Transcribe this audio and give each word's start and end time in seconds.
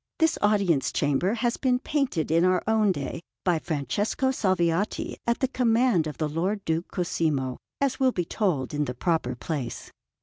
This 0.17 0.39
Audience 0.41 0.91
Chamber 0.91 1.35
has 1.35 1.57
been 1.57 1.77
painted 1.77 2.31
in 2.31 2.43
our 2.43 2.63
own 2.65 2.91
day 2.91 3.21
by 3.43 3.59
Francesco 3.59 4.31
Salviati 4.31 5.17
at 5.27 5.41
the 5.41 5.47
command 5.47 6.07
of 6.07 6.17
the 6.17 6.27
Lord 6.27 6.65
Duke 6.65 6.87
Cosimo, 6.87 7.59
as 7.79 7.99
will 7.99 8.11
be 8.11 8.25
told 8.25 8.73
in 8.73 8.85
the 8.85 8.95
proper 8.95 9.35
place. 9.35 9.91